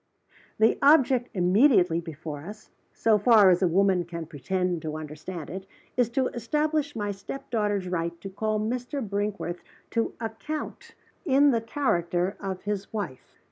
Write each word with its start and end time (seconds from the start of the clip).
The 0.57 0.79
object 0.81 1.29
immediately 1.35 2.01
before 2.01 2.43
us 2.47 2.71
so 2.91 3.19
far 3.19 3.51
as 3.51 3.61
a 3.61 3.67
woman 3.67 4.03
can 4.05 4.25
pretend 4.25 4.81
to 4.81 4.97
understand 4.97 5.51
it 5.51 5.67
is 5.95 6.09
to 6.17 6.29
establish 6.29 6.95
my 6.95 7.11
step 7.11 7.51
daughter's 7.51 7.87
right 7.87 8.19
to 8.21 8.29
call 8.31 8.59
Mr. 8.59 9.07
Brinkworth 9.07 9.61
to 9.91 10.15
account 10.19 10.95
in 11.23 11.51
the 11.51 11.61
character 11.61 12.35
of 12.39 12.63
his 12.63 12.91
wife. 12.91 13.37